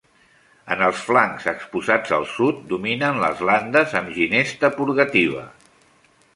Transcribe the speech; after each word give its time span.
En 0.75 0.79
els 0.85 1.03
flancs 1.09 1.45
exposats 1.51 2.15
al 2.17 2.25
sud 2.37 2.65
dominen 2.73 3.21
les 3.27 3.45
landes 3.53 3.95
amb 4.03 4.13
ginesta 4.19 4.73
purgativa. 4.81 5.49